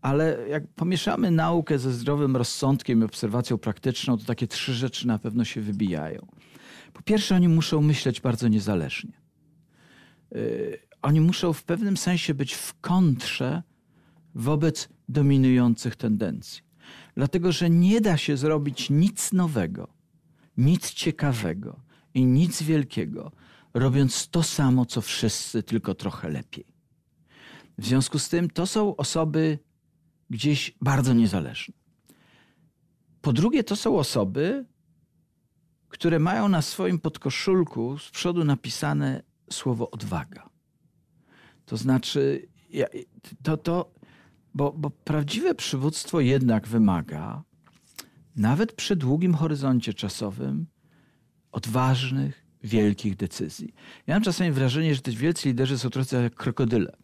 Ale 0.03 0.37
jak 0.49 0.67
pomieszamy 0.67 1.31
naukę 1.31 1.79
ze 1.79 1.93
zdrowym 1.93 2.35
rozsądkiem 2.35 3.01
i 3.01 3.03
obserwacją 3.03 3.57
praktyczną, 3.57 4.17
to 4.17 4.25
takie 4.25 4.47
trzy 4.47 4.73
rzeczy 4.73 5.07
na 5.07 5.19
pewno 5.19 5.45
się 5.45 5.61
wybijają. 5.61 6.27
Po 6.93 7.01
pierwsze, 7.01 7.35
oni 7.35 7.47
muszą 7.47 7.81
myśleć 7.81 8.21
bardzo 8.21 8.47
niezależnie. 8.47 9.13
Yy, 10.31 10.79
oni 11.01 11.21
muszą 11.21 11.53
w 11.53 11.63
pewnym 11.63 11.97
sensie 11.97 12.33
być 12.33 12.53
w 12.53 12.79
kontrze 12.79 13.63
wobec 14.35 14.89
dominujących 15.09 15.95
tendencji. 15.95 16.63
Dlatego, 17.15 17.51
że 17.51 17.69
nie 17.69 18.01
da 18.01 18.17
się 18.17 18.37
zrobić 18.37 18.89
nic 18.89 19.33
nowego, 19.33 19.87
nic 20.57 20.93
ciekawego 20.93 21.79
i 22.13 22.25
nic 22.25 22.63
wielkiego, 22.63 23.31
robiąc 23.73 24.29
to 24.29 24.43
samo, 24.43 24.85
co 24.85 25.01
wszyscy, 25.01 25.63
tylko 25.63 25.95
trochę 25.95 26.29
lepiej. 26.29 26.65
W 27.77 27.85
związku 27.85 28.19
z 28.19 28.29
tym 28.29 28.49
to 28.49 28.67
są 28.67 28.95
osoby 28.95 29.59
gdzieś 30.33 30.77
bardzo 30.81 31.13
niezależne. 31.13 31.73
Po 33.21 33.33
drugie, 33.33 33.63
to 33.63 33.75
są 33.75 33.97
osoby, 33.97 34.65
które 35.89 36.19
mają 36.19 36.49
na 36.49 36.61
swoim 36.61 36.99
podkoszulku 36.99 37.97
z 37.97 38.09
przodu 38.09 38.43
napisane 38.43 39.23
słowo 39.51 39.91
odwaga. 39.91 40.49
To 41.65 41.77
znaczy, 41.77 42.47
to, 43.43 43.57
to, 43.57 43.93
bo, 44.53 44.71
bo 44.71 44.89
prawdziwe 44.89 45.55
przywództwo 45.55 46.19
jednak 46.19 46.67
wymaga, 46.67 47.43
nawet 48.35 48.73
przy 48.73 48.95
długim 48.95 49.33
horyzoncie 49.33 49.93
czasowym, 49.93 50.67
odważnych, 51.51 52.45
wielkich 52.63 53.15
decyzji. 53.15 53.73
Ja 54.07 54.15
mam 54.15 54.23
czasami 54.23 54.51
wrażenie, 54.51 54.95
że 54.95 55.01
te 55.01 55.11
wielcy 55.11 55.47
liderzy 55.47 55.77
są 55.77 55.89
trochę 55.89 56.23
jak 56.23 56.35
krokodyle. 56.35 57.02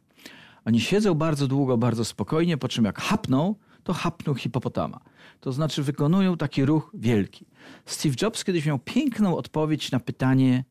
Oni 0.66 0.80
siedzą 0.82 1.13
bardzo 1.13 1.48
długo, 1.48 1.78
bardzo 1.78 2.06
spokojnie, 2.06 2.58
po 2.58 2.68
czym 2.68 2.86
jak 2.86 3.00
hapną, 3.00 3.56
to 3.84 3.94
hapną 3.94 4.34
hipopotama. 4.34 5.00
To 5.39 5.51
znaczy 5.51 5.84
wykonują 5.84 6.38
taki 6.38 6.66
ruch 6.66 6.92
wielki. 6.94 7.46
Steve 7.86 8.16
Jobs 8.22 8.44
kiedyś 8.44 8.66
miał 8.66 8.80
piękną 8.80 9.38
odpowiedź 9.38 9.92
na 9.92 10.00
pytanie 10.00 10.63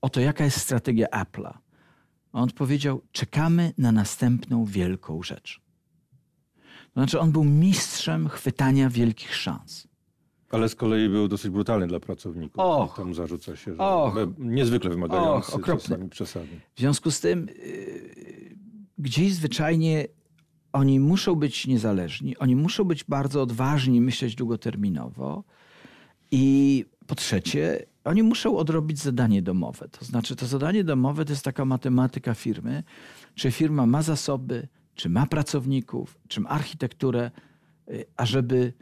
o 0.00 0.08
to, 0.08 0.20
jaka 0.20 0.44
jest 0.44 0.60
strategia 0.60 1.06
Apple'a. 1.06 1.52
On 2.32 2.42
odpowiedział: 2.44 3.02
Czekamy 3.12 3.72
na 3.78 3.92
następną 3.92 4.64
wielką 4.64 5.22
rzecz. 5.22 5.60
To 6.94 7.00
znaczy, 7.00 7.20
on 7.20 7.32
był 7.32 7.44
mistrzem 7.44 8.28
chwytania 8.28 8.90
wielkich 8.90 9.34
szans. 9.36 9.88
Ale 10.50 10.68
z 10.68 10.74
kolei 10.74 11.08
był 11.08 11.28
dosyć 11.28 11.50
brutalny 11.50 11.86
dla 11.86 12.00
pracowników. 12.00 12.58
Och, 12.58 12.96
Tam 12.96 13.14
zarzuca 13.14 13.56
się, 13.56 13.74
że 13.74 13.82
och, 13.82 14.14
niezwykle 14.38 14.90
wymagający, 14.90 15.52
och, 15.52 15.58
okropny. 15.58 16.08
przesadnie. 16.08 16.60
W 16.74 16.80
związku 16.80 17.10
z 17.10 17.20
tym 17.20 17.46
yy, 17.46 18.41
gdzieś 19.02 19.34
zwyczajnie 19.34 20.06
oni 20.72 21.00
muszą 21.00 21.34
być 21.34 21.66
niezależni, 21.66 22.36
oni 22.36 22.56
muszą 22.56 22.84
być 22.84 23.04
bardzo 23.04 23.42
odważni, 23.42 24.00
myśleć 24.00 24.34
długoterminowo. 24.34 25.44
I 26.30 26.84
po 27.06 27.14
trzecie, 27.14 27.86
oni 28.04 28.22
muszą 28.22 28.56
odrobić 28.56 28.98
zadanie 28.98 29.42
domowe. 29.42 29.88
To 29.88 30.04
znaczy, 30.04 30.36
to 30.36 30.46
zadanie 30.46 30.84
domowe 30.84 31.24
to 31.24 31.32
jest 31.32 31.44
taka 31.44 31.64
matematyka 31.64 32.34
firmy, 32.34 32.82
czy 33.34 33.50
firma 33.50 33.86
ma 33.86 34.02
zasoby, 34.02 34.68
czy 34.94 35.08
ma 35.08 35.26
pracowników, 35.26 36.18
czy 36.28 36.40
ma 36.40 36.48
architekturę, 36.48 37.30
y, 37.90 38.04
ażeby, 38.16 38.72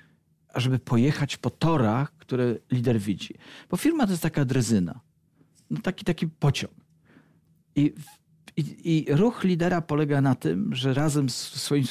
ażeby 0.54 0.78
pojechać 0.78 1.36
po 1.36 1.50
torach, 1.50 2.12
które 2.16 2.56
lider 2.70 3.00
widzi. 3.00 3.34
Bo 3.70 3.76
firma 3.76 4.06
to 4.06 4.10
jest 4.10 4.22
taka 4.22 4.44
drezyna, 4.44 5.00
no 5.70 5.80
taki, 5.80 6.04
taki 6.04 6.28
pociąg. 6.28 6.74
I, 7.76 7.94
i, 8.56 8.62
I 8.84 9.14
ruch 9.14 9.44
lidera 9.44 9.80
polega 9.80 10.20
na 10.20 10.34
tym, 10.34 10.74
że 10.74 10.94
razem 10.94 11.30
z 11.30 11.36
swoimi 11.36 11.86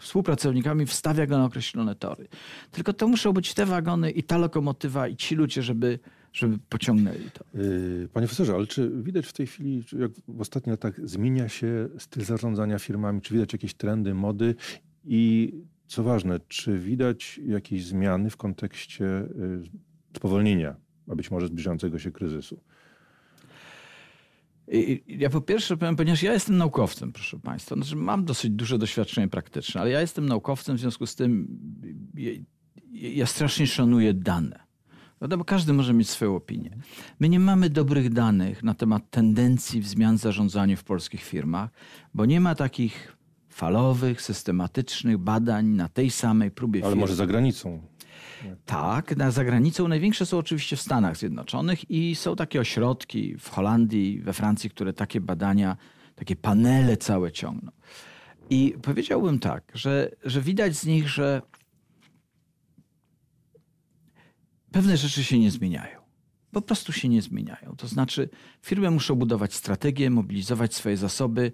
współpracownikami 0.00 0.86
wstawia 0.86 1.26
go 1.26 1.38
na 1.38 1.44
określone 1.44 1.94
tory. 1.94 2.28
Tylko 2.70 2.92
to 2.92 3.08
muszą 3.08 3.32
być 3.32 3.54
te 3.54 3.66
wagony 3.66 4.10
i 4.10 4.22
ta 4.22 4.38
lokomotywa 4.38 5.08
i 5.08 5.16
ci 5.16 5.34
ludzie, 5.34 5.62
żeby, 5.62 5.98
żeby 6.32 6.58
pociągnęli 6.68 7.30
to. 7.34 7.44
Yy, 7.54 8.08
panie 8.12 8.26
profesorze, 8.26 8.54
ale 8.54 8.66
czy 8.66 8.90
widać 9.02 9.26
w 9.26 9.32
tej 9.32 9.46
chwili, 9.46 9.84
jak 9.98 10.10
w 10.28 10.40
ostatnich 10.40 10.70
latach 10.70 11.08
zmienia 11.08 11.48
się 11.48 11.88
styl 11.98 12.24
zarządzania 12.24 12.78
firmami? 12.78 13.20
Czy 13.20 13.34
widać 13.34 13.52
jakieś 13.52 13.74
trendy, 13.74 14.14
mody? 14.14 14.54
I 15.04 15.52
co 15.86 16.02
ważne, 16.02 16.40
czy 16.48 16.78
widać 16.78 17.40
jakieś 17.46 17.84
zmiany 17.84 18.30
w 18.30 18.36
kontekście 18.36 19.04
yy, 19.04 19.62
spowolnienia, 20.16 20.76
a 21.08 21.14
być 21.14 21.30
może 21.30 21.46
zbliżającego 21.46 21.98
się 21.98 22.10
kryzysu? 22.10 22.60
Ja 25.06 25.30
po 25.30 25.40
pierwsze 25.40 25.76
powiem, 25.76 25.96
ponieważ 25.96 26.22
ja 26.22 26.32
jestem 26.32 26.56
naukowcem, 26.56 27.12
proszę 27.12 27.38
Państwa, 27.38 27.74
znaczy 27.74 27.96
mam 27.96 28.24
dosyć 28.24 28.50
duże 28.50 28.78
doświadczenie 28.78 29.28
praktyczne, 29.28 29.80
ale 29.80 29.90
ja 29.90 30.00
jestem 30.00 30.26
naukowcem, 30.26 30.76
w 30.76 30.80
związku 30.80 31.06
z 31.06 31.14
tym 31.14 31.58
ja, 32.14 32.30
ja 32.92 33.26
strasznie 33.26 33.66
szanuję 33.66 34.14
dane. 34.14 34.70
Prawda? 35.18 35.36
Bo 35.36 35.44
każdy 35.44 35.72
może 35.72 35.94
mieć 35.94 36.10
swoją 36.10 36.36
opinię. 36.36 36.70
My 37.20 37.28
nie 37.28 37.40
mamy 37.40 37.70
dobrych 37.70 38.12
danych 38.12 38.62
na 38.62 38.74
temat 38.74 39.10
tendencji 39.10 39.80
w 39.80 39.88
zmian 39.88 40.16
w 40.16 40.20
zarządzaniu 40.20 40.76
w 40.76 40.84
polskich 40.84 41.22
firmach, 41.22 41.70
bo 42.14 42.26
nie 42.26 42.40
ma 42.40 42.54
takich 42.54 43.16
falowych, 43.48 44.22
systematycznych 44.22 45.18
badań 45.18 45.66
na 45.66 45.88
tej 45.88 46.10
samej 46.10 46.50
próbie 46.50 46.80
Ale 46.80 46.90
firm. 46.90 47.00
może 47.00 47.14
za 47.14 47.26
granicą? 47.26 47.80
Tak, 48.64 49.16
na 49.16 49.30
zagranicą 49.30 49.88
największe 49.88 50.26
są 50.26 50.38
oczywiście 50.38 50.76
w 50.76 50.80
Stanach 50.80 51.16
Zjednoczonych 51.16 51.90
i 51.90 52.14
są 52.14 52.36
takie 52.36 52.60
ośrodki 52.60 53.36
w 53.38 53.48
Holandii, 53.48 54.20
we 54.20 54.32
Francji, 54.32 54.70
które 54.70 54.92
takie 54.92 55.20
badania, 55.20 55.76
takie 56.14 56.36
panele 56.36 56.96
całe 56.96 57.32
ciągną. 57.32 57.72
I 58.50 58.74
powiedziałbym 58.82 59.38
tak, 59.38 59.72
że, 59.74 60.10
że 60.24 60.40
widać 60.40 60.76
z 60.76 60.86
nich, 60.86 61.08
że 61.08 61.42
pewne 64.72 64.96
rzeczy 64.96 65.24
się 65.24 65.38
nie 65.38 65.50
zmieniają. 65.50 66.00
Po 66.50 66.62
prostu 66.62 66.92
się 66.92 67.08
nie 67.08 67.22
zmieniają. 67.22 67.74
To 67.76 67.88
znaczy, 67.88 68.28
firmy 68.62 68.90
muszą 68.90 69.14
budować 69.14 69.54
strategie, 69.54 70.10
mobilizować 70.10 70.74
swoje 70.74 70.96
zasoby, 70.96 71.52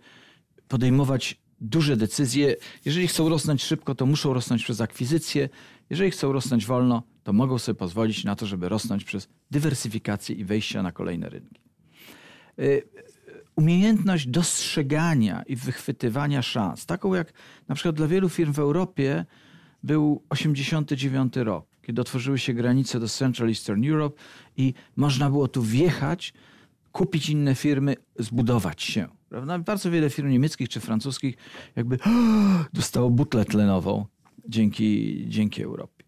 podejmować 0.69 1.40
duże 1.61 1.97
decyzje. 1.97 2.57
Jeżeli 2.85 3.09
chcą 3.09 3.29
rosnąć 3.29 3.63
szybko, 3.63 3.95
to 3.95 4.07
muszą 4.07 4.35
rosnąć 4.35 4.65
przez 4.65 4.81
akwizycje. 4.81 5.49
Jeżeli 5.91 6.11
chcą 6.11 6.33
rosnąć 6.33 6.67
wolno, 6.67 7.03
to 7.25 7.33
mogą 7.33 7.59
sobie 7.59 7.79
pozwolić 7.79 8.25
na 8.25 8.37
to, 8.37 8.47
żeby 8.47 8.69
rosnąć 8.69 9.05
przez 9.05 9.29
dywersyfikację 9.51 10.37
i 10.37 10.45
wejścia 10.45 10.83
na 10.83 10.93
kolejne 10.93 11.29
rynki. 11.29 11.61
Y, 12.59 12.83
umiejętność 13.57 14.27
dostrzegania 14.27 15.43
i 15.43 15.57
wychwytywania 15.57 16.43
szans, 16.43 16.87
taką 16.87 17.15
jak 17.15 17.33
na 17.69 17.75
przykład 17.75 17.97
dla 17.97 18.07
wielu 18.07 18.29
firm 18.29 18.53
w 18.53 18.59
Europie 18.59 19.25
był 19.83 20.23
89 20.29 21.37
rok, 21.37 21.67
kiedy 21.83 22.01
otworzyły 22.01 22.39
się 22.39 22.55
granice 22.55 23.01
do 23.01 23.09
Central 23.09 23.49
Eastern 23.49 23.91
Europe 23.91 24.23
i 24.57 24.75
można 24.97 25.31
było 25.31 25.49
tu 25.49 25.63
wjechać, 25.63 26.33
kupić 26.93 27.31
inne 27.31 27.55
firmy, 27.55 27.97
zbudować 28.19 28.83
się. 28.83 29.09
Prawda? 29.37 29.59
Bardzo 29.59 29.90
wiele 29.90 30.11
firm 30.11 30.28
niemieckich 30.28 30.69
czy 30.69 30.81
francuskich 30.81 31.37
jakby 31.76 31.99
dostało 32.73 33.11
butlę 33.11 33.45
tlenową 33.45 34.07
dzięki, 34.49 35.25
dzięki 35.28 35.62
Europie. 35.62 36.05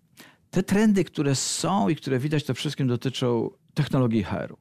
Te 0.50 0.62
trendy, 0.62 1.04
które 1.04 1.34
są 1.34 1.88
i 1.88 1.96
które 1.96 2.18
widać, 2.18 2.44
to 2.44 2.54
wszystkim 2.54 2.88
dotyczą 2.88 3.50
technologii 3.74 4.22
HR-u, 4.22 4.56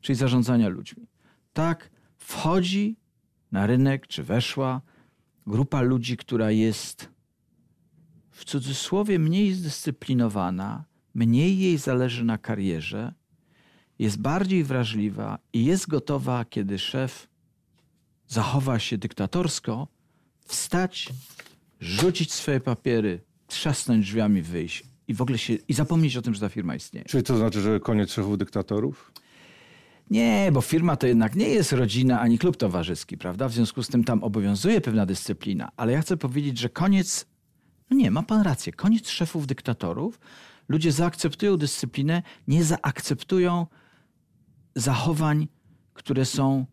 czyli 0.00 0.16
zarządzania 0.16 0.68
ludźmi. 0.68 1.06
Tak, 1.52 1.90
wchodzi 2.16 2.96
na 3.52 3.66
rynek, 3.66 4.06
czy 4.06 4.22
weszła 4.22 4.80
grupa 5.46 5.82
ludzi, 5.82 6.16
która 6.16 6.50
jest 6.50 7.08
w 8.30 8.44
cudzysłowie 8.44 9.18
mniej 9.18 9.52
zdyscyplinowana, 9.52 10.84
mniej 11.14 11.58
jej 11.58 11.78
zależy 11.78 12.24
na 12.24 12.38
karierze, 12.38 13.14
jest 13.98 14.20
bardziej 14.20 14.64
wrażliwa 14.64 15.38
i 15.52 15.64
jest 15.64 15.88
gotowa, 15.88 16.44
kiedy 16.44 16.78
szef 16.78 17.33
zachowa 18.28 18.78
się 18.78 18.98
dyktatorsko, 18.98 19.88
wstać, 20.46 21.08
rzucić 21.80 22.32
swoje 22.32 22.60
papiery, 22.60 23.20
trzasnąć 23.46 24.06
drzwiami, 24.06 24.42
wyjść 24.42 24.84
i 25.08 25.14
w 25.14 25.22
ogóle 25.22 25.38
się 25.38 25.54
i 25.54 25.74
zapomnieć 25.74 26.16
o 26.16 26.22
tym, 26.22 26.34
że 26.34 26.40
ta 26.40 26.48
firma 26.48 26.74
istnieje. 26.74 27.04
Czyli 27.04 27.22
to 27.22 27.36
znaczy, 27.36 27.60
że 27.60 27.80
koniec 27.80 28.12
szefów 28.12 28.38
dyktatorów? 28.38 29.12
Nie, 30.10 30.50
bo 30.52 30.60
firma 30.60 30.96
to 30.96 31.06
jednak 31.06 31.34
nie 31.34 31.48
jest 31.48 31.72
rodzina 31.72 32.20
ani 32.20 32.38
klub 32.38 32.56
towarzyski, 32.56 33.18
prawda? 33.18 33.48
W 33.48 33.52
związku 33.52 33.82
z 33.82 33.88
tym 33.88 34.04
tam 34.04 34.24
obowiązuje 34.24 34.80
pewna 34.80 35.06
dyscyplina, 35.06 35.70
ale 35.76 35.92
ja 35.92 36.02
chcę 36.02 36.16
powiedzieć, 36.16 36.58
że 36.58 36.68
koniec, 36.68 37.26
no 37.90 37.96
nie, 37.96 38.10
ma 38.10 38.22
pan 38.22 38.42
rację, 38.42 38.72
koniec 38.72 39.08
szefów 39.08 39.46
dyktatorów. 39.46 40.20
Ludzie 40.68 40.92
zaakceptują 40.92 41.56
dyscyplinę, 41.56 42.22
nie 42.48 42.64
zaakceptują 42.64 43.66
zachowań, 44.74 45.48
które 45.94 46.24
są 46.24 46.66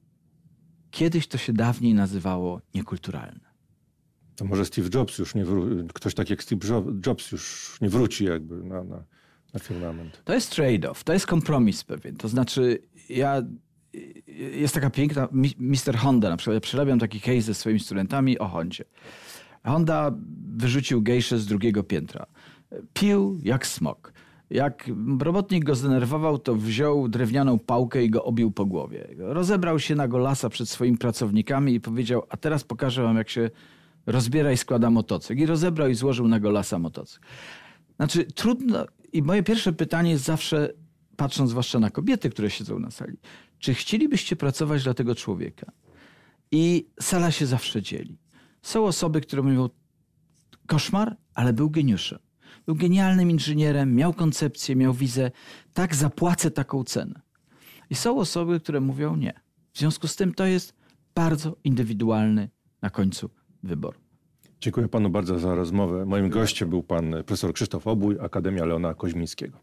kiedyś 0.91 1.27
to 1.27 1.37
się 1.37 1.53
dawniej 1.53 1.93
nazywało 1.93 2.61
niekulturalne. 2.73 3.51
To 4.35 4.45
może 4.45 4.65
Steve 4.65 4.89
Jobs 4.93 5.17
już 5.17 5.35
nie 5.35 5.45
wróci, 5.45 5.87
ktoś 5.93 6.13
tak 6.13 6.29
jak 6.29 6.43
Steve 6.43 6.83
Jobs 7.05 7.31
już 7.31 7.77
nie 7.81 7.89
wróci 7.89 8.25
jakby 8.25 8.63
na, 8.63 8.83
na, 8.83 9.03
na 9.53 9.59
firmament. 9.59 10.21
To 10.25 10.33
jest 10.33 10.55
trade-off, 10.55 11.03
to 11.03 11.13
jest 11.13 11.27
kompromis 11.27 11.83
pewien. 11.83 12.15
To 12.15 12.27
znaczy 12.27 12.79
ja, 13.09 13.41
jest 14.37 14.73
taka 14.73 14.89
piękna, 14.89 15.27
Mr. 15.57 15.97
Honda 15.97 16.29
na 16.29 16.37
przykład, 16.37 16.53
ja 16.53 16.61
przerabiam 16.61 16.99
taki 16.99 17.21
case 17.21 17.41
ze 17.41 17.53
swoimi 17.53 17.79
studentami 17.79 18.39
o 18.39 18.47
Hondzie. 18.47 18.83
Honda 19.63 20.11
wyrzucił 20.55 21.01
gejszę 21.01 21.39
z 21.39 21.45
drugiego 21.45 21.83
piętra. 21.83 22.25
Pił 22.93 23.39
jak 23.43 23.67
smok. 23.67 24.13
Jak 24.51 24.89
robotnik 25.19 25.63
go 25.63 25.75
zdenerwował, 25.75 26.37
to 26.37 26.55
wziął 26.55 27.07
drewnianą 27.07 27.59
pałkę 27.59 28.03
i 28.03 28.09
go 28.09 28.23
obił 28.23 28.51
po 28.51 28.65
głowie. 28.65 29.07
Rozebrał 29.17 29.79
się 29.79 29.95
na 29.95 30.07
golasa 30.07 30.49
przed 30.49 30.69
swoimi 30.69 30.97
pracownikami 30.97 31.73
i 31.73 31.81
powiedział, 31.81 32.23
a 32.29 32.37
teraz 32.37 32.63
pokażę 32.63 33.03
wam, 33.03 33.17
jak 33.17 33.29
się 33.29 33.49
rozbiera 34.05 34.51
i 34.51 34.57
składa 34.57 34.89
motocykl. 34.89 35.41
I 35.41 35.45
rozebrał 35.45 35.89
i 35.89 35.95
złożył 35.95 36.27
na 36.27 36.39
golasa 36.39 36.79
motocykl. 36.79 37.25
Znaczy 37.95 38.25
trudno, 38.25 38.85
i 39.13 39.21
moje 39.21 39.43
pierwsze 39.43 39.73
pytanie 39.73 40.11
jest 40.11 40.23
zawsze, 40.23 40.73
patrząc 41.15 41.49
zwłaszcza 41.49 41.79
na 41.79 41.89
kobiety, 41.89 42.29
które 42.29 42.49
siedzą 42.49 42.79
na 42.79 42.91
sali, 42.91 43.17
czy 43.59 43.73
chcielibyście 43.73 44.35
pracować 44.35 44.83
dla 44.83 44.93
tego 44.93 45.15
człowieka? 45.15 45.71
I 46.51 46.87
sala 47.01 47.31
się 47.31 47.45
zawsze 47.45 47.81
dzieli. 47.81 48.17
Są 48.61 48.85
osoby, 48.85 49.21
które 49.21 49.41
mówią, 49.41 49.69
koszmar, 50.67 51.17
ale 51.33 51.53
był 51.53 51.69
geniuszem. 51.69 52.19
Był 52.65 52.75
genialnym 52.75 53.31
inżynierem, 53.31 53.95
miał 53.95 54.13
koncepcję, 54.13 54.75
miał 54.75 54.93
wizę. 54.93 55.31
Tak, 55.73 55.95
zapłacę 55.95 56.51
taką 56.51 56.83
cenę. 56.83 57.21
I 57.89 57.95
są 57.95 58.17
osoby, 58.17 58.59
które 58.59 58.81
mówią 58.81 59.15
nie. 59.15 59.33
W 59.73 59.79
związku 59.79 60.07
z 60.07 60.15
tym 60.15 60.33
to 60.33 60.45
jest 60.45 60.73
bardzo 61.15 61.57
indywidualny 61.63 62.49
na 62.81 62.89
końcu 62.89 63.29
wybór. 63.63 63.95
Dziękuję 64.61 64.87
panu 64.87 65.09
bardzo 65.09 65.39
za 65.39 65.55
rozmowę. 65.55 66.05
Moim 66.05 66.29
gościem 66.29 66.69
był 66.69 66.83
pan 66.83 67.11
profesor 67.11 67.53
Krzysztof 67.53 67.87
Obój, 67.87 68.17
Akademia 68.19 68.65
Leona 68.65 68.93
Koźmińskiego. 68.93 69.57